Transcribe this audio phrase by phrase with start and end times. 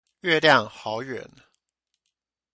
[0.21, 1.29] 月亮好遠